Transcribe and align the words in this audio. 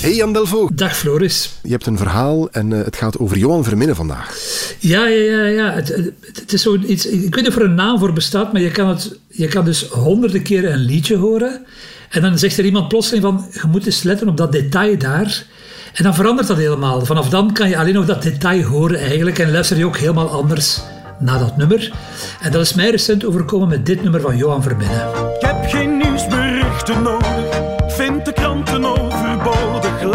Hey 0.00 0.14
Jan 0.14 0.32
Delvo. 0.32 0.68
Dag 0.72 0.96
Floris. 0.96 1.50
Je 1.62 1.70
hebt 1.70 1.86
een 1.86 1.96
verhaal 1.96 2.50
en 2.50 2.70
uh, 2.70 2.84
het 2.84 2.96
gaat 2.96 3.18
over 3.18 3.36
Johan 3.36 3.64
Verminnen 3.64 3.96
vandaag. 3.96 4.36
Ja, 4.78 5.06
ja, 5.06 5.22
ja. 5.24 5.44
ja. 5.46 5.72
Het, 5.72 5.88
het, 5.88 6.12
het 6.32 6.52
is 6.52 6.62
zoiets, 6.62 7.06
ik 7.06 7.34
weet 7.34 7.44
niet 7.44 7.48
of 7.48 7.56
er 7.56 7.62
een 7.62 7.74
naam 7.74 7.98
voor 7.98 8.12
bestaat, 8.12 8.52
maar 8.52 8.62
je 8.62 8.70
kan, 8.70 8.88
het, 8.88 9.18
je 9.28 9.48
kan 9.48 9.64
dus 9.64 9.88
honderden 9.88 10.42
keren 10.42 10.72
een 10.72 10.78
liedje 10.78 11.16
horen. 11.16 11.66
En 12.10 12.22
dan 12.22 12.38
zegt 12.38 12.58
er 12.58 12.64
iemand 12.64 12.88
plotseling 12.88 13.22
van, 13.22 13.46
je 13.52 13.60
moet 13.68 13.86
eens 13.86 14.02
letten 14.02 14.28
op 14.28 14.36
dat 14.36 14.52
detail 14.52 14.98
daar. 14.98 15.44
En 15.92 16.04
dan 16.04 16.14
verandert 16.14 16.48
dat 16.48 16.56
helemaal. 16.56 17.04
Vanaf 17.04 17.28
dan 17.28 17.52
kan 17.52 17.68
je 17.68 17.78
alleen 17.78 17.94
nog 17.94 18.06
dat 18.06 18.22
detail 18.22 18.62
horen 18.62 19.00
eigenlijk 19.00 19.38
en 19.38 19.50
luister 19.50 19.76
je 19.76 19.86
ook 19.86 19.96
helemaal 19.96 20.28
anders 20.28 20.80
naar 21.18 21.38
dat 21.38 21.56
nummer. 21.56 21.92
En 22.40 22.52
dat 22.52 22.60
is 22.60 22.74
mij 22.74 22.90
recent 22.90 23.24
overkomen 23.24 23.68
met 23.68 23.86
dit 23.86 24.02
nummer 24.02 24.20
van 24.20 24.36
Johan 24.36 24.62
Verbinnen. 24.62 25.08
Ik 25.34 25.46
heb 25.46 25.64
geen 25.66 25.96
nieuwsberichten 25.96 27.02
nodig, 27.02 27.29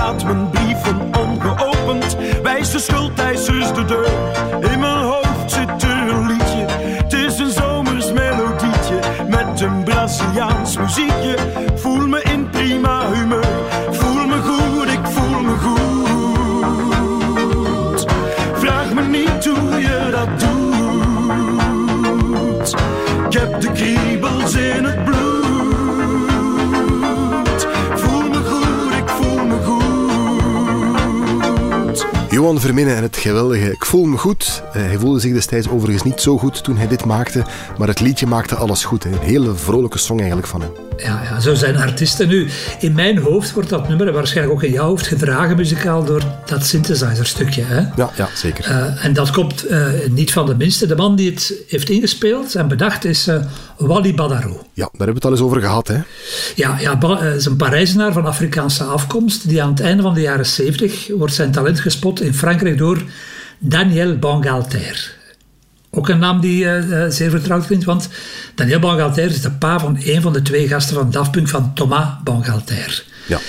Laat 0.05 0.23
mijn 0.23 0.49
brieven 0.49 1.11
ongeopend, 1.19 2.17
wijs 2.43 2.71
de 2.71 2.79
schuldeisers 2.79 3.73
de 3.73 3.85
deur. 3.85 4.09
In 4.71 4.79
mijn 4.79 5.03
hoofd 5.03 5.51
zit 5.51 5.83
een 5.83 6.27
liedje, 6.27 6.65
het 7.03 7.13
is 7.13 7.39
een 7.39 7.51
zomers 7.51 8.11
melodietje. 8.11 8.99
Met 9.27 9.61
een 9.61 9.83
Braziliaans 9.83 10.77
muziekje, 10.77 11.35
Johan 32.45 32.61
Verminnen 32.61 32.95
en 32.95 33.03
het 33.03 33.17
geweldige 33.17 33.71
Ik 33.71 33.85
voel 33.85 34.05
me 34.05 34.17
goed. 34.17 34.63
Uh, 34.67 34.73
hij 34.73 34.97
voelde 34.97 35.19
zich 35.19 35.33
destijds 35.33 35.69
overigens 35.69 36.03
niet 36.03 36.21
zo 36.21 36.37
goed 36.37 36.63
toen 36.63 36.77
hij 36.77 36.87
dit 36.87 37.05
maakte, 37.05 37.45
maar 37.77 37.87
het 37.87 37.99
liedje 37.99 38.25
maakte 38.25 38.55
alles 38.55 38.83
goed. 38.83 39.03
Hè. 39.03 39.09
Een 39.09 39.19
hele 39.19 39.55
vrolijke 39.55 39.97
song 39.97 40.17
eigenlijk 40.17 40.47
van 40.47 40.61
hem. 40.61 40.69
Ja, 40.97 41.21
ja, 41.23 41.39
zo 41.39 41.53
zijn 41.53 41.77
artiesten. 41.77 42.27
Nu, 42.27 42.47
in 42.79 42.93
mijn 42.93 43.17
hoofd 43.17 43.53
wordt 43.53 43.69
dat 43.69 43.87
nummer, 43.87 44.07
en 44.07 44.13
waarschijnlijk 44.13 44.57
ook 44.57 44.63
in 44.63 44.71
jouw 44.71 44.87
hoofd, 44.87 45.07
gedragen 45.07 45.55
muzikaal 45.55 46.03
door 46.03 46.21
dat 46.45 46.65
synthesizer-stukje. 46.65 47.63
Hè? 47.63 47.79
Ja, 47.95 48.11
ja, 48.15 48.29
zeker. 48.35 48.69
Uh, 48.69 49.05
en 49.05 49.13
dat 49.13 49.31
komt 49.31 49.71
uh, 49.71 49.87
niet 50.09 50.33
van 50.33 50.45
de 50.45 50.55
minste. 50.55 50.87
De 50.87 50.95
man 50.95 51.15
die 51.15 51.29
het 51.31 51.53
heeft 51.67 51.89
ingespeeld 51.89 52.55
en 52.55 52.67
bedacht 52.67 53.05
is 53.05 53.29
Wally 53.77 54.13
Badarou. 54.13 54.53
Ja, 54.73 54.89
daar 54.97 55.07
hebben 55.07 55.07
we 55.07 55.13
het 55.13 55.25
al 55.25 55.31
eens 55.31 55.41
over 55.41 55.61
gehad. 55.61 55.87
Hè? 55.87 55.97
Ja, 56.55 56.79
ja 56.79 57.21
is 57.21 57.45
een 57.45 57.55
Parijzenaar 57.55 58.13
van 58.13 58.25
Afrikaanse 58.25 58.83
afkomst, 58.83 59.49
die 59.49 59.63
aan 59.63 59.69
het 59.69 59.79
einde 59.79 60.03
van 60.03 60.13
de 60.13 60.21
jaren 60.21 60.45
70 60.45 61.07
wordt 61.07 61.33
zijn 61.33 61.51
talent 61.51 61.79
gespot 61.79 62.21
in 62.21 62.33
Frankrijk 62.33 62.77
door 62.77 63.03
Daniel 63.59 64.17
Bangalter. 64.17 65.13
Ook 65.89 66.09
een 66.09 66.19
naam 66.19 66.39
die 66.41 66.63
uh, 66.63 67.05
zeer 67.09 67.29
vertrouwd 67.29 67.65
klinkt, 67.65 67.85
want 67.85 68.09
Daniel 68.55 68.79
Bangalter 68.79 69.25
is 69.25 69.41
de 69.41 69.51
pa 69.51 69.79
van 69.79 69.97
een 70.03 70.21
van 70.21 70.33
de 70.33 70.41
twee 70.41 70.67
gasten 70.67 70.95
van 70.95 71.11
Daft 71.11 71.31
Punk 71.31 71.47
van 71.47 71.73
Thomas 71.73 72.07
Bangalter. 72.23 73.03
Ja. 73.27 73.39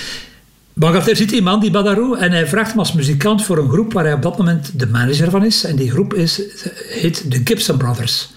Bangalter 0.73 1.17
ziet 1.17 1.29
die 1.29 1.43
man, 1.43 1.61
die 1.61 1.71
Badarou, 1.71 2.19
en 2.19 2.33
hij 2.33 2.47
vraagt 2.47 2.71
hem 2.71 2.79
als 2.79 2.93
muzikant 2.93 3.45
voor 3.45 3.59
een 3.59 3.69
groep 3.69 3.93
waar 3.93 4.05
hij 4.05 4.13
op 4.13 4.23
dat 4.23 4.39
moment 4.39 4.79
de 4.79 4.87
manager 4.87 5.31
van 5.31 5.45
is. 5.45 5.65
En 5.65 5.77
die 5.77 5.91
groep 5.91 6.15
is, 6.15 6.41
heet 6.89 7.31
de 7.31 7.41
Gibson 7.45 7.77
Brothers. 7.77 8.29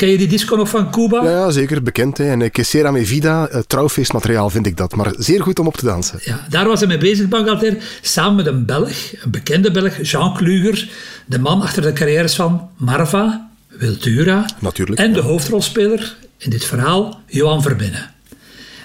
Ken 0.00 0.08
je 0.08 0.18
die 0.18 0.28
disco 0.28 0.56
nog 0.56 0.68
van 0.68 0.90
Cuba? 0.90 1.22
Ja, 1.22 1.30
ja 1.30 1.50
zeker 1.50 1.82
bekend. 1.82 2.18
Hè. 2.18 2.30
En 2.30 2.50
Quesera 2.50 2.90
Me 2.90 3.06
Vida, 3.06 3.48
uh, 3.52 3.60
trouwfeestmateriaal 3.66 4.50
vind 4.50 4.66
ik 4.66 4.76
dat. 4.76 4.94
Maar 4.94 5.12
zeer 5.18 5.42
goed 5.42 5.58
om 5.58 5.66
op 5.66 5.76
te 5.76 5.84
dansen. 5.84 6.18
Ja, 6.22 6.46
daar 6.48 6.66
was 6.66 6.78
hij 6.78 6.88
mee 6.88 6.98
bezig, 6.98 7.28
Bangalter. 7.28 7.76
Samen 8.00 8.36
met 8.36 8.46
een 8.46 8.64
Belg, 8.64 9.22
een 9.22 9.30
bekende 9.30 9.70
Belg, 9.70 10.10
Jean 10.10 10.34
Kluger. 10.34 10.88
De 11.26 11.38
man 11.38 11.62
achter 11.62 11.82
de 11.82 11.92
carrières 11.92 12.34
van 12.34 12.68
Marva, 12.76 13.50
Wiltura. 13.68 14.46
Natuurlijk. 14.58 15.00
En 15.00 15.12
de 15.12 15.20
hoofdrolspeler 15.20 16.16
in 16.38 16.50
dit 16.50 16.64
verhaal, 16.64 17.20
Johan 17.26 17.62
Verbinnen. 17.62 18.10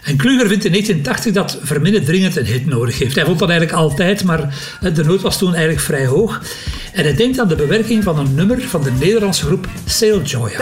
En 0.06 0.18
Kluger 0.18 0.48
vindt 0.48 0.66
in 0.66 0.72
1980 0.72 1.34
dat 1.34 1.58
Verminnen 1.62 2.06
dringend 2.06 2.36
een 2.36 2.46
hit 2.46 2.66
nodig 2.66 3.00
heeft. 3.00 3.16
Hij 3.16 3.26
vond 3.26 3.40
dat 3.40 3.50
eigenlijk 3.50 3.80
altijd, 3.80 4.24
maar 4.24 4.56
de 4.94 5.04
nood 5.04 5.22
was 5.22 5.38
toen 5.38 5.54
eigenlijk 5.54 5.86
vrij 5.86 6.06
hoog. 6.06 6.42
En 6.94 7.04
hij 7.04 7.16
denkt 7.16 7.40
aan 7.40 7.48
de 7.48 7.56
bewerking 7.56 8.04
van 8.04 8.20
een 8.20 8.36
nummer 8.36 8.62
van 8.62 8.84
de 8.84 8.92
Nederlandse 8.92 9.46
groep 9.46 9.68
Sail 9.86 10.22
Joya. 10.22 10.58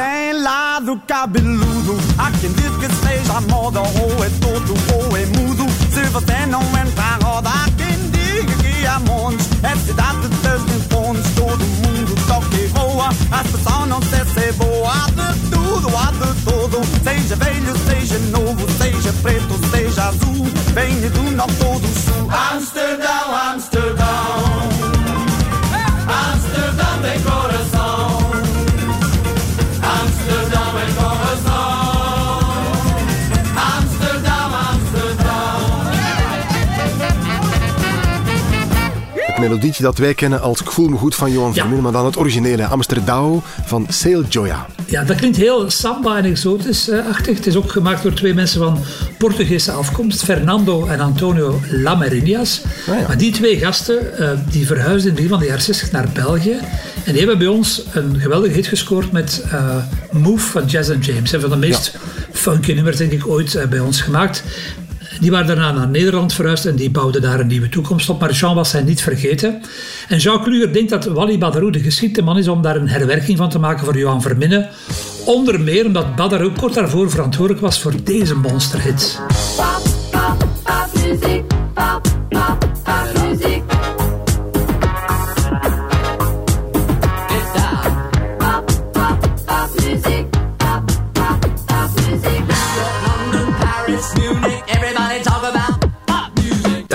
As 13.30 13.50
boa 14.58 15.06
de 15.16 15.34
de 16.20 16.34
todo. 16.44 16.82
Seja 17.04 17.36
velho, 17.38 17.74
seja 17.88 18.18
novo, 18.32 18.43
norte 21.34 21.64
ou 21.66 21.80
do 21.80 21.88
sul. 21.88 22.30
Amsterdão, 22.54 23.03
melodietje 39.44 39.84
dat 39.84 39.98
wij 39.98 40.14
kennen 40.14 40.42
als 40.42 40.62
Ik 40.62 40.72
voel 40.72 40.90
me 40.90 40.98
goed 40.98 41.16
van 41.16 41.32
Johan 41.32 41.54
Verminnen, 41.54 41.84
maar 41.84 41.92
dan 41.92 42.06
het 42.06 42.18
originele 42.18 42.66
Amsterdam 42.66 43.42
van 43.66 43.86
Sail 43.90 44.24
Joya. 44.30 44.66
Ja, 44.86 45.04
dat 45.04 45.18
klinkt 45.18 45.38
heel 45.38 45.70
samba 45.70 46.18
en 46.18 46.26
exotisch-achtig. 46.26 47.38
Het 47.38 47.48
is 47.48 47.56
ook 47.56 47.72
gemaakt 47.72 48.04
door 48.04 48.14
twee 48.14 48.34
mensen 48.34 48.60
van 48.60 48.80
Portugese 49.18 49.72
afkomst, 49.72 50.24
Fernando 50.24 50.86
en 50.86 51.00
Antonio 51.00 51.60
Lamerinhas. 51.70 52.62
Ah, 52.88 53.00
ja. 53.00 53.08
Maar 53.08 53.18
die 53.18 53.32
twee 53.32 53.58
gasten 53.58 53.98
uh, 54.20 54.30
die 54.50 54.66
verhuisden 54.66 55.02
in 55.02 55.06
het 55.08 55.16
begin 55.16 55.30
van 55.30 55.40
de 55.40 55.46
jaren 55.46 55.62
60 55.62 55.92
naar 55.92 56.08
België. 56.14 56.58
En 57.06 57.12
die 57.12 57.18
hebben 57.18 57.38
bij 57.38 57.48
ons 57.48 57.84
een 57.92 58.20
geweldige 58.20 58.54
hit 58.54 58.68
gescoord 58.68 59.12
met 59.12 59.44
uh, 59.46 59.76
Move 60.12 60.46
van 60.46 60.66
Jazz 60.66 60.90
and 60.90 61.06
James. 61.06 61.32
Een 61.32 61.42
van 61.42 61.50
de 61.50 61.56
meest 61.56 61.92
ja. 61.94 62.00
funky 62.32 62.74
nummers, 62.74 62.98
denk 62.98 63.12
ik, 63.12 63.28
ooit 63.28 63.54
uh, 63.54 63.66
bij 63.66 63.80
ons 63.80 64.02
gemaakt. 64.02 64.44
Die 65.20 65.32
waren 65.32 65.48
daarna 65.48 65.72
naar 65.72 65.88
Nederland 65.88 66.34
verhuisd 66.34 66.66
en 66.66 66.76
die 66.76 66.92
bouwden 66.92 67.22
daar 67.22 67.40
een 67.40 67.48
nieuwe 67.48 67.70
toekomst 67.70 68.10
op. 68.10 68.20
Maar 68.20 68.32
Jean 68.32 68.56
was 68.56 68.72
hij 68.72 68.82
niet 68.82 69.02
vergeten. 69.02 69.62
En 70.08 70.18
Jean 70.18 70.44
Kluger 70.44 70.74
denkt 70.74 70.90
dat 70.90 71.06
Wally 71.06 71.38
Badarou 71.38 71.72
de 71.72 71.80
geschikte 71.80 72.22
man 72.22 72.38
is 72.38 72.48
om 72.48 72.62
daar 72.62 72.76
een 72.76 72.90
herwerking 72.90 73.38
van 73.38 73.50
te 73.50 73.60
maken 73.60 73.86
voor 73.86 73.98
Johan 73.98 74.22
Verminnen. 74.22 74.70
Onder 75.26 75.60
meer 75.60 75.86
omdat 75.86 76.16
Badarou 76.16 76.52
kort 76.52 76.74
daarvoor 76.74 77.10
verantwoordelijk 77.10 77.62
was 77.62 77.82
voor 77.82 77.94
deze 78.04 78.36
monsterhit. 78.36 79.20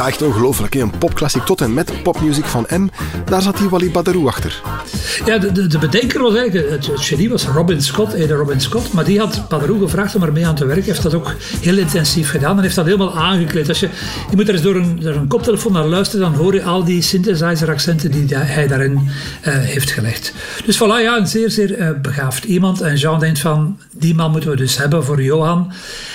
Echt 0.09 0.23
ongelooflijk. 0.23 0.75
Een 0.75 0.99
popklassiek 0.99 1.43
tot 1.43 1.61
en 1.61 1.75
met 1.75 2.03
popmuziek 2.03 2.45
van 2.45 2.67
M. 2.69 2.89
Daar 3.25 3.43
zat 3.43 3.57
die 3.57 3.69
Wally 3.69 3.91
Badarou 3.91 4.27
achter. 4.27 4.63
Ja, 5.25 5.39
de, 5.39 5.53
de, 5.53 5.67
de 5.67 5.79
bedenker 5.79 6.23
was 6.23 6.35
eigenlijk, 6.35 6.71
het, 6.71 6.87
het 6.87 7.01
genie 7.01 7.29
was 7.29 7.47
Robin 7.47 7.83
Scott, 7.83 8.13
Ede 8.13 8.35
Robin 8.35 8.61
Scott, 8.61 8.93
maar 8.93 9.05
die 9.05 9.19
had 9.19 9.49
Badarou 9.49 9.79
gevraagd 9.79 10.15
om 10.15 10.23
ermee 10.23 10.47
aan 10.47 10.55
te 10.55 10.67
werken. 10.67 10.85
heeft 10.85 11.03
dat 11.03 11.15
ook 11.15 11.35
heel 11.61 11.79
intensief 11.79 12.31
gedaan 12.31 12.57
en 12.57 12.63
heeft 12.63 12.75
dat 12.75 12.85
helemaal 12.85 13.17
aangekleed. 13.17 13.69
Als 13.69 13.81
je, 13.81 13.89
je 14.31 14.37
moet 14.37 14.49
er 14.49 14.55
eens 14.55 14.63
door 14.63 14.77
een, 14.77 15.01
door 15.01 15.15
een 15.15 15.29
koptelefoon 15.29 15.73
naar 15.73 15.85
luisteren, 15.85 16.31
dan 16.31 16.41
hoor 16.41 16.55
je 16.55 16.63
al 16.63 16.85
die 16.85 17.03
synthesizer-accenten 17.03 18.11
die 18.11 18.37
hij 18.37 18.67
daarin 18.67 18.93
uh, 18.93 19.55
heeft 19.55 19.91
gelegd. 19.91 20.33
Dus 20.65 20.77
voilà, 20.77 21.03
ja, 21.03 21.17
een 21.17 21.27
zeer, 21.27 21.51
zeer 21.51 21.79
uh, 21.79 21.91
begaafd 22.03 22.45
iemand. 22.45 22.81
En 22.81 22.97
Jean 22.97 23.21
denkt 23.21 23.39
van, 23.39 23.79
die 23.99 24.15
man 24.15 24.31
moeten 24.31 24.51
we 24.51 24.57
dus 24.57 24.77
hebben 24.77 25.05
voor 25.05 25.23
Johan. 25.23 25.73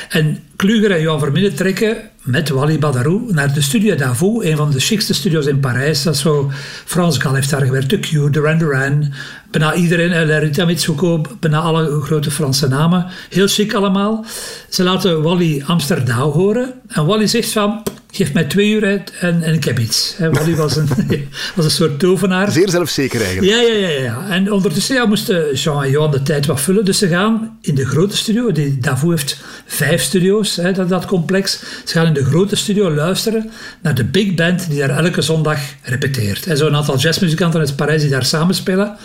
En 0.09 0.39
Kluger 0.55 0.91
en 0.91 1.01
Johan 1.01 1.19
Vermille 1.19 1.53
trekken 1.53 1.97
met 2.23 2.49
Wally 2.49 2.79
Badarou 2.79 3.33
naar 3.33 3.53
de 3.53 3.61
Studio 3.61 3.95
Davout, 3.95 4.43
een 4.43 4.57
van 4.57 4.71
de 4.71 4.79
chicste 4.79 5.13
studios 5.13 5.45
in 5.45 5.59
Parijs. 5.59 6.03
Dat 6.03 6.17
zo, 6.17 6.51
Frans 6.85 7.17
Gal 7.17 7.33
heeft 7.33 7.49
daar 7.49 7.61
gewerkt, 7.61 7.89
The 7.89 7.99
Cure, 7.99 8.29
Duran 8.29 8.57
Duran, 8.57 9.13
bijna 9.51 9.73
iedereen, 9.73 10.11
eh, 10.11 10.39
Rita 10.39 10.65
Mitsuko, 10.65 11.21
bijna 11.39 11.59
alle 11.59 12.01
grote 12.01 12.31
Franse 12.31 12.67
namen. 12.67 13.05
Heel 13.29 13.47
chic 13.47 13.73
allemaal. 13.73 14.25
Ze 14.69 14.83
laten 14.83 15.21
Wally 15.21 15.63
Amsterdam 15.65 16.31
horen 16.31 16.73
en 16.87 17.05
Wally 17.05 17.27
zegt 17.27 17.51
van, 17.51 17.83
geef 18.15 18.33
mij 18.33 18.43
twee 18.43 18.69
uur 18.69 18.85
uit 18.85 19.11
en, 19.19 19.43
en 19.43 19.53
ik 19.53 19.63
heb 19.63 19.79
iets. 19.79 20.13
Hè, 20.17 20.31
Wally 20.31 20.55
was 20.55 20.75
een, 20.75 20.87
was 21.55 21.65
een 21.65 21.71
soort 21.71 21.99
tovenaar. 21.99 22.51
Zeer 22.51 22.69
zelfzeker 22.69 23.21
eigenlijk. 23.21 23.53
Ja, 23.53 23.61
ja, 23.61 23.87
ja, 23.87 24.01
ja. 24.01 24.27
En 24.29 24.51
ondertussen 24.51 24.95
ja, 24.95 25.05
moesten 25.05 25.53
Jean 25.53 25.83
en 25.83 25.89
Johan 25.89 26.11
de 26.11 26.21
tijd 26.21 26.45
wat 26.45 26.61
vullen. 26.61 26.85
Dus 26.85 26.97
ze 26.97 27.07
gaan 27.07 27.57
in 27.61 27.75
de 27.75 27.85
grote 27.85 28.17
studio. 28.17 28.51
Die, 28.51 28.77
Davout 28.77 29.09
heeft 29.09 29.41
vijf 29.65 30.01
studio's, 30.01 30.55
dat, 30.55 30.89
dat 30.89 31.05
complex. 31.05 31.59
Ze 31.83 31.93
gaan 31.93 32.05
in 32.05 32.13
de 32.13 32.25
grote 32.25 32.55
studio 32.55 32.91
luisteren 32.91 33.51
naar 33.81 33.95
de 33.95 34.05
big 34.05 34.33
band 34.33 34.69
die 34.69 34.79
daar 34.79 35.03
elke 35.03 35.21
zondag 35.21 35.59
repeteert. 35.81 36.47
En 36.47 36.57
zo'n 36.57 36.75
aantal 36.75 36.97
jazzmuzikanten 36.97 37.59
uit 37.59 37.75
Parijs 37.75 38.01
die 38.01 38.11
daar 38.11 38.25
samenspelen. 38.25 38.97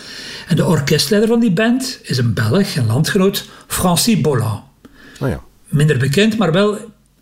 En 0.47 0.55
de 0.55 0.65
orkestleider 0.65 1.29
van 1.29 1.39
die 1.39 1.51
band 1.51 1.99
is 2.03 2.17
een 2.17 2.33
Belg, 2.33 2.75
een 2.75 2.87
landgenoot, 2.87 3.45
Francis 3.67 4.21
Bolland 4.21 4.61
Nou 5.19 5.31
ja. 5.31 5.39
minder 5.67 5.97
bekend, 5.97 6.37
maar 6.37 6.51
wel 6.51 6.77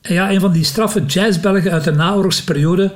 ja, 0.08 0.32
een 0.32 0.40
van 0.40 0.52
die 0.52 0.64
straffe 0.64 1.06
jazzbelgen 1.06 1.72
uit 1.72 1.84
de 1.84 1.92
naoorlogse 1.92 2.44
periode. 2.44 2.92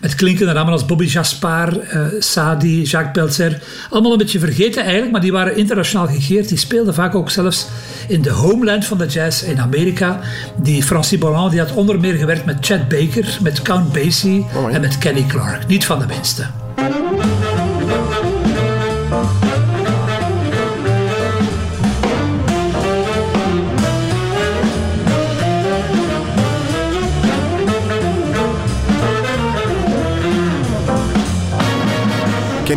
Met 0.00 0.14
klinkende 0.14 0.52
namen 0.52 0.72
als 0.72 0.86
Bobby 0.86 1.04
Jaspar, 1.04 1.78
eh, 1.78 2.06
Sadi, 2.18 2.82
Jacques 2.82 3.12
Pelzer. 3.12 3.62
Allemaal 3.90 4.12
een 4.12 4.18
beetje 4.18 4.38
vergeten 4.38 4.82
eigenlijk, 4.82 5.12
maar 5.12 5.20
die 5.20 5.32
waren 5.32 5.56
internationaal 5.56 6.06
gegeerd. 6.06 6.48
Die 6.48 6.58
speelden 6.58 6.94
vaak 6.94 7.14
ook 7.14 7.30
zelfs 7.30 7.66
in 8.08 8.22
de 8.22 8.30
homeland 8.30 8.84
van 8.84 8.98
de 8.98 9.06
jazz 9.06 9.42
in 9.42 9.60
Amerika. 9.60 10.20
Die 10.56 10.82
Francis 10.82 11.18
Bolland 11.18 11.50
die 11.50 11.60
had 11.60 11.72
onder 11.72 12.00
meer 12.00 12.14
gewerkt 12.14 12.44
met 12.44 12.56
Chet 12.60 12.88
Baker, 12.88 13.38
met 13.42 13.62
Count 13.62 13.92
Basie 13.92 14.46
en 14.70 14.80
met 14.80 14.98
Kenny 14.98 15.24
Clark. 15.28 15.66
Niet 15.66 15.84
van 15.84 15.98
de 15.98 16.06
minste. 16.06 16.69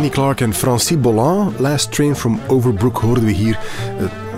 Kenny 0.04 0.16
Clark 0.16 0.40
en 0.40 0.52
Francis 0.52 0.98
Bolland, 0.98 1.58
Last 1.60 1.90
Train 1.90 2.14
from 2.14 2.38
Overbrook, 2.48 2.98
hoorden 2.98 3.24
we 3.24 3.32
hier. 3.32 3.58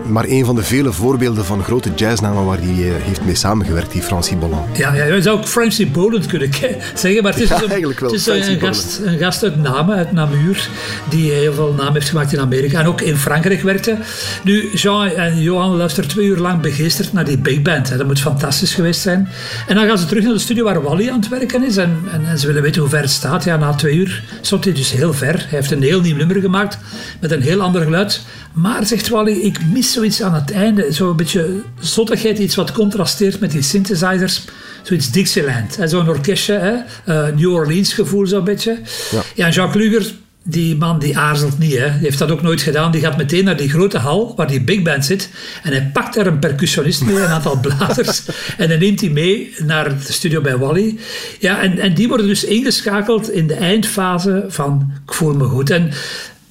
Eh, 0.06 0.12
maar 0.12 0.24
een 0.28 0.44
van 0.44 0.54
de 0.54 0.62
vele 0.62 0.92
voorbeelden 0.92 1.44
van 1.44 1.64
grote 1.64 1.90
jazznamen 1.96 2.44
waar 2.44 2.58
hij 2.58 2.68
eh, 2.68 3.02
heeft 3.02 3.24
mee 3.24 3.34
samengewerkt, 3.34 3.92
die 3.92 4.02
Francis 4.02 4.38
Bolland. 4.38 4.76
Ja, 4.76 4.94
ja, 4.94 5.04
je 5.04 5.22
zou 5.22 5.38
ook 5.38 5.46
Francie 5.46 5.86
Boland 5.86 6.26
kunnen 6.26 6.50
zeggen, 6.94 7.22
maar 7.22 7.32
het 7.32 7.42
is, 7.42 7.48
Ja, 7.48 7.62
een, 7.62 7.70
eigenlijk 7.70 8.00
wel, 8.00 8.10
het 8.10 8.18
is 8.18 8.24
Francie 8.26 8.52
een, 8.52 8.60
gast, 8.60 9.00
een 9.04 9.18
gast 9.18 9.42
uit 9.42 9.62
Namen, 9.62 9.96
uit 9.96 10.12
Namur, 10.12 10.68
die 11.08 11.30
heel 11.32 11.52
veel 11.52 11.74
naam 11.76 11.92
heeft 11.92 12.08
gemaakt 12.08 12.32
in 12.32 12.40
Amerika 12.40 12.80
en 12.80 12.86
ook 12.86 13.00
in 13.00 13.16
Frankrijk 13.16 13.62
werkte. 13.62 13.98
Nu, 14.44 14.70
Jean 14.74 15.08
en 15.08 15.40
Johan 15.42 15.76
luisteren 15.76 16.10
twee 16.10 16.26
uur 16.26 16.38
lang 16.38 16.60
begeesterd 16.60 17.12
naar 17.12 17.24
die 17.24 17.38
big 17.38 17.62
band. 17.62 17.88
Hè. 17.88 17.96
Dat 17.96 18.06
moet 18.06 18.20
fantastisch 18.20 18.74
geweest 18.74 19.00
zijn. 19.00 19.28
En 19.66 19.74
dan 19.74 19.86
gaan 19.86 19.98
ze 19.98 20.06
terug 20.06 20.24
naar 20.24 20.32
de 20.32 20.38
studio 20.38 20.64
waar 20.64 20.82
Wally 20.82 21.10
aan 21.10 21.20
het 21.20 21.28
werken 21.28 21.64
is 21.64 21.76
en, 21.76 21.98
en, 22.12 22.26
en 22.26 22.38
ze 22.38 22.46
willen 22.46 22.62
weten 22.62 22.80
hoe 22.80 22.90
ver 22.90 23.00
het 23.00 23.10
staat. 23.10 23.44
Ja, 23.44 23.56
na 23.56 23.74
twee 23.74 23.94
uur 23.94 24.24
stond 24.40 24.64
hij 24.64 24.72
dus 24.72 24.92
heel 24.92 25.12
ver. 25.12 25.34
Hij 25.34 25.46
heeft 25.48 25.70
een 25.70 25.82
heel 25.82 26.00
nieuw 26.00 26.16
nummer 26.16 26.40
gemaakt 26.40 26.78
met 27.20 27.30
een 27.30 27.42
heel 27.42 27.60
ander 27.60 27.82
geluid. 27.82 28.22
Maar, 28.52 28.86
zegt 28.86 29.08
Wally, 29.08 29.32
ik 29.32 29.58
mis 29.72 29.95
zoiets 29.96 30.22
aan 30.22 30.34
het 30.34 30.52
einde. 30.52 30.92
Zo'n 30.92 31.16
beetje 31.16 31.62
zottigheid, 31.80 32.38
iets 32.38 32.54
wat 32.54 32.72
contrasteert 32.72 33.40
met 33.40 33.50
die 33.50 33.62
synthesizers. 33.62 34.44
Zoiets 34.82 35.10
Dixieland. 35.10 35.78
Zo'n 35.84 36.08
orkestje, 36.08 36.52
hè? 36.52 36.74
eh, 37.04 37.34
New 37.36 37.52
Orleans 37.52 37.92
gevoel 37.92 38.26
zo'n 38.26 38.44
beetje. 38.44 38.78
Ja. 39.10 39.22
Ja, 39.34 39.48
Jacques 39.48 39.82
Luger, 39.82 40.12
die 40.42 40.76
man 40.76 40.98
die 40.98 41.18
aarzelt 41.18 41.58
niet. 41.58 41.78
Hè. 41.78 41.90
Die 41.90 42.00
heeft 42.00 42.18
dat 42.18 42.30
ook 42.30 42.42
nooit 42.42 42.60
gedaan. 42.60 42.90
Die 42.90 43.00
gaat 43.00 43.16
meteen 43.16 43.44
naar 43.44 43.56
die 43.56 43.68
grote 43.68 43.98
hal 43.98 44.32
waar 44.36 44.46
die 44.46 44.60
big 44.60 44.82
band 44.82 45.04
zit. 45.04 45.30
En 45.62 45.72
hij 45.72 45.90
pakt 45.92 46.14
daar 46.14 46.26
een 46.26 46.38
percussionist 46.38 47.04
mee, 47.04 47.16
een 47.16 47.26
aantal 47.26 47.60
blazers. 47.60 48.22
en 48.58 48.68
dan 48.68 48.78
neemt 48.78 49.00
hij 49.00 49.10
mee 49.10 49.54
naar 49.64 49.88
de 50.06 50.12
studio 50.12 50.40
bij 50.40 50.56
Wally. 50.56 50.98
Ja, 51.38 51.60
en, 51.62 51.78
en 51.78 51.94
die 51.94 52.08
worden 52.08 52.26
dus 52.26 52.44
ingeschakeld 52.44 53.30
in 53.30 53.46
de 53.46 53.54
eindfase 53.54 54.44
van 54.48 54.92
Ik 55.06 55.14
voel 55.14 55.34
me 55.34 55.44
goed. 55.44 55.70
En 55.70 55.90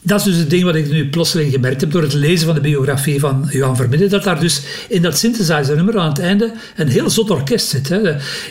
dat 0.05 0.19
is 0.19 0.25
dus 0.25 0.35
het 0.35 0.49
ding 0.49 0.63
wat 0.63 0.75
ik 0.75 0.91
nu 0.91 1.09
plotseling 1.09 1.51
gemerkt 1.51 1.81
heb 1.81 1.91
door 1.91 2.01
het 2.01 2.13
lezen 2.13 2.45
van 2.45 2.55
de 2.55 2.61
biografie 2.61 3.19
van 3.19 3.47
Johan 3.51 3.75
Vermidden. 3.75 4.09
Dat 4.09 4.23
daar 4.23 4.39
dus 4.39 4.61
in 4.89 5.01
dat 5.01 5.17
synthesizer 5.17 5.75
nummer 5.75 5.97
aan 5.97 6.09
het 6.09 6.19
einde 6.19 6.53
een 6.75 6.87
heel 6.87 7.09
zot 7.09 7.29
orkest 7.29 7.67
zit. 7.67 7.89
Hè. 7.89 8.01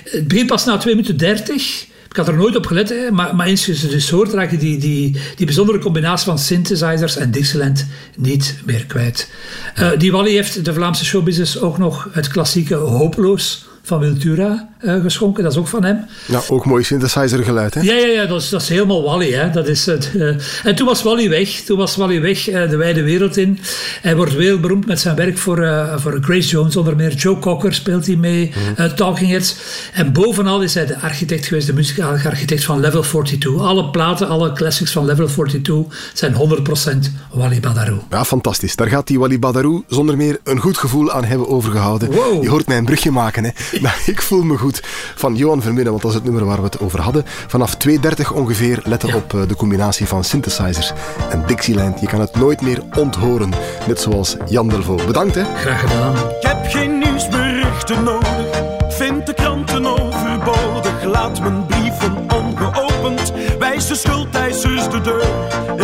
Het 0.05 0.29
begint 0.29 0.47
pas 0.47 0.65
na 0.65 0.77
2 0.77 0.95
minuten 0.95 1.17
30. 1.17 1.87
Ik 2.09 2.17
had 2.17 2.29
er 2.29 2.37
nooit 2.37 2.57
op 2.57 2.67
gelet, 2.67 2.89
hè, 2.89 3.11
maar, 3.11 3.37
maar 3.37 3.47
eens 3.47 3.67
je 3.67 3.89
dus 3.89 4.11
hoort, 4.11 4.33
raak 4.33 4.51
je 4.51 4.57
die, 4.57 4.79
die, 4.79 5.17
die 5.37 5.47
bijzondere 5.47 5.79
combinatie 5.79 6.27
van 6.27 6.39
synthesizers 6.39 7.17
en 7.17 7.31
Dixieland 7.31 7.87
niet 8.17 8.55
meer 8.65 8.87
kwijt. 8.87 9.31
Eh, 9.75 9.91
die 9.99 10.13
Wally 10.13 10.33
heeft 10.33 10.65
de 10.65 10.75
Vlaamse 10.75 11.05
showbusiness 11.05 11.61
ook 11.61 11.79
nog 11.79 12.09
het 12.13 12.29
klassieke 12.29 12.75
Hopeloos 12.75 13.67
van 13.87 13.99
Wiltura 13.99 14.69
eh, 14.79 15.01
geschonken. 15.03 15.43
Dat 15.43 15.53
is 15.53 15.59
ook 15.59 15.69
van 15.69 15.85
hem. 15.85 16.07
Ja, 16.27 16.41
ook 16.49 16.65
mooi 16.67 16.85
synthesizer 16.85 17.45
geluid, 17.45 17.75
hè? 17.75 17.81
Ja, 17.81 17.95
ja, 17.95 18.07
ja 18.07 18.27
dat, 18.27 18.43
is, 18.43 18.49
dat 18.49 18.63
is 18.63 18.69
helemaal 18.69 19.03
Wally. 19.03 19.33
Hè. 19.33 19.51
Dat 19.51 19.69
is 19.69 19.87
het, 19.87 20.11
eh. 20.19 20.29
En 20.65 20.75
toen 20.75 20.87
was 20.87 21.03
Wally 21.03 21.29
weg. 21.29 21.49
Toen 21.49 21.79
was 21.79 21.97
Wally 21.97 22.21
weg 22.21 22.49
eh, 22.49 22.71
de 22.71 22.77
wijde 22.77 23.03
wereld 23.03 23.37
in. 23.37 23.59
Hij 24.03 24.17
wordt 24.17 24.33
heel 24.33 24.61
beroemd 24.61 24.87
met 24.87 25.01
zijn 25.01 25.17
werk 25.17 25.39
voor, 25.39 25.89
voor 25.97 26.19
Grace 26.21 26.49
Jones 26.49 26.77
onder 26.77 26.97
meer. 26.97 27.13
Joe 27.15 27.39
Cocker 27.39 27.75
speelt 27.75 28.07
hij 28.07 28.17
mee. 28.17 28.53
eh, 28.77 28.85
Talking 28.87 29.31
Heads. 29.31 29.57
En 29.93 30.13
bovenal 30.13 30.63
is 30.63 30.75
hij 30.75 30.87
de 30.87 31.01
architect 31.01 31.47
geweest, 31.47 31.67
de 31.67 31.73
muzikale 31.73 32.21
architect 32.25 32.65
van 32.65 32.81
Level 32.81 33.03
42. 33.03 33.59
Alle 33.59 33.91
platen, 33.91 34.29
alle 34.29 34.53
classics 34.53 34.93
van 34.93 35.05
Level 35.05 35.27
42 35.27 36.11
zijn 36.15 36.35
100% 36.35 37.11
Wally 37.33 37.61
Badarou. 37.61 37.99
Ja, 38.11 38.25
fantastisch. 38.25 38.77
Daar 38.77 38.89
gaat 38.89 39.07
die 39.07 39.19
Wally 39.19 39.39
Badarou 39.39 39.83
zonder 39.89 40.17
meer 40.17 40.39
een 40.45 40.59
goed 40.59 40.79
gevoel 40.79 41.13
aan 41.13 41.25
hebben 41.25 41.49
overgehouden. 41.49 42.11
Wow. 42.13 42.43
Je 42.43 42.49
hoort 42.49 42.67
mij 42.67 42.77
een 42.79 42.85
brugje 42.85 43.11
maken, 43.11 43.45
hè. 43.45 43.51
Maar 43.81 44.03
ik 44.07 44.23
voel 44.23 44.43
me 44.43 44.59
goed. 44.59 44.81
Van 45.15 45.35
Johan 45.37 45.63
Vermeulen, 45.63 45.91
want 45.91 46.03
dat 46.03 46.11
is 46.11 46.17
het 46.17 46.27
nummer 46.27 46.45
waar 46.45 46.57
we 46.57 46.63
het 46.65 46.81
over 46.81 47.01
hadden. 47.01 47.23
Vanaf 47.47 47.77
2.30 47.89 47.97
ongeveer, 48.35 48.81
letten 48.85 49.09
Ja. 49.09 49.15
op 49.17 49.35
eh, 49.35 49.41
de 49.49 49.57
combinatie 49.57 50.07
van 50.07 50.25
synthesizers 50.25 50.93
en 51.31 51.43
Dixieland. 51.47 52.01
Je 52.01 52.07
kan 52.07 52.21
het 52.21 52.37
nooit 52.37 52.61
meer 52.61 52.83
onthoren. 52.97 53.51
Net 53.87 54.01
zoals 54.01 54.37
Jan 54.49 54.69
Delvaux. 54.69 55.05
Bedankt, 55.05 55.35
hè. 55.35 55.45
Graag 55.57 55.81
gedaan. 55.81 56.15
Ik 56.17 56.47
heb 56.47 56.67
geen 56.69 56.99
nieuwsberichten 56.99 58.05
nodig, 58.05 58.63
vind 58.89 59.27
de 59.27 59.35
kranten 59.35 59.87
overbodig. 59.87 61.05
Laat 61.05 61.41
mijn 61.41 61.67
brieven 61.67 62.27
ongeopend, 62.35 63.33
wijs 63.59 63.87
de 63.87 63.95
schuldeisers 63.95 64.89
de 64.89 65.01
deur. 65.01 65.27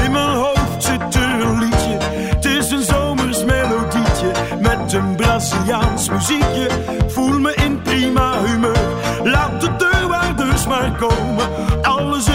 In 0.05 0.13
mijn 0.13 0.29
hoofd 0.37 0.85
zit 0.85 1.15
er 1.15 1.41
een 1.41 1.59
liedje, 1.59 1.97
het 2.01 2.45
is 2.45 2.71
een 2.71 2.83
zomers 2.83 3.45
melodietje. 3.45 4.31
Met 4.61 4.93
een 4.93 5.17
Braziliaans 5.17 6.09
muziekje, 6.11 6.69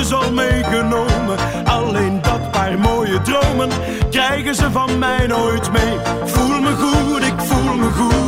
is 0.06 0.14
al 0.14 0.32
meegenomen. 0.32 1.38
Alleen 1.64 2.22
dat 2.22 2.52
paar 2.52 2.80
mooie 2.80 3.22
dromen, 3.22 3.70
krijgen 4.10 4.56
ze 4.56 4.72
van 4.72 5.00
mij 5.00 5.28
nooit 5.28 5.72
mee. 5.72 5.98
Voel 6.26 6.62
me 6.62 6.76
goed, 6.76 7.24
ik 7.24 7.34
voel 7.38 7.76
me 7.76 7.90
goed. 7.90 8.20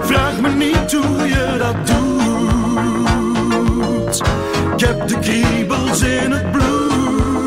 Vraag 0.00 0.40
me 0.40 0.48
niet 0.48 0.92
hoe 0.92 1.28
je 1.28 1.56
dat 1.58 1.86
doet. 1.86 2.06
Ik 4.76 4.80
heb 4.86 5.08
de 5.08 5.18
kriebels 5.18 6.02
in 6.02 6.30
het 6.30 6.52
bloed. 6.52 7.37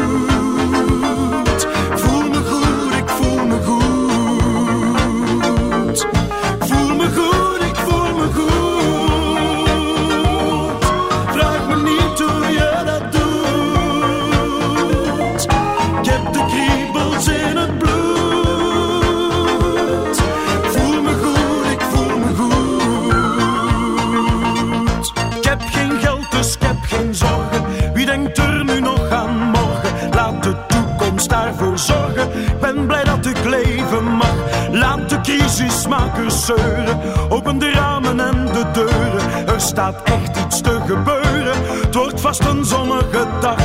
Open 37.29 37.59
de 37.59 37.71
ramen 37.71 38.19
en 38.19 38.45
de 38.45 38.65
deuren, 38.73 39.47
er 39.47 39.61
staat 39.61 39.95
echt 40.03 40.37
iets 40.37 40.61
te 40.61 40.79
gebeuren. 40.87 41.53
Het 41.81 41.95
wordt 41.95 42.21
vast 42.21 42.45
een 42.45 42.65
zonnige 42.65 43.27
dag, 43.39 43.57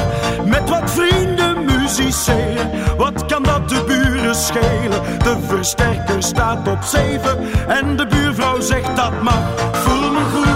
met 0.44 0.68
wat 0.68 0.90
vrienden 0.90 1.64
musiceren. 1.64 2.70
Wat 2.96 3.26
kan 3.26 3.42
dat 3.42 3.68
de 3.68 3.84
buren 3.86 4.34
schelen? 4.34 5.02
De 5.18 5.36
versterker 5.46 6.22
staat 6.22 6.68
op 6.68 6.82
zeven 6.82 7.38
en 7.68 7.96
de 7.96 8.06
buurvrouw 8.06 8.60
zegt 8.60 8.96
dat 8.96 9.22
mag. 9.22 9.42
Voel 9.72 10.10
me 10.12 10.20
goed 10.34 10.55